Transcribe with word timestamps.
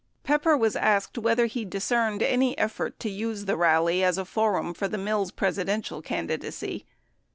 60 0.21 0.21
Pepper 0.23 0.57
was 0.57 0.75
asked 0.75 1.19
whether 1.19 1.45
he 1.45 1.63
discerned 1.63 2.23
any 2.23 2.55
etfort 2.55 2.93
to 2.97 3.07
use 3.07 3.45
the 3.45 3.55
rally 3.55 4.03
as 4.03 4.17
a 4.17 4.25
forum 4.25 4.73
for 4.73 4.87
the 4.87 4.97
Mills 4.97 5.29
Presidential 5.31 6.01
candidacy. 6.01 6.87